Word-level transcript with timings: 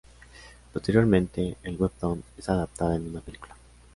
Posteriormente 0.73 1.57
el 1.61 1.75
webtoon 1.79 2.23
es 2.35 2.49
adaptada 2.49 2.95
en 2.95 3.07
una 3.11 3.21
película. 3.21 3.55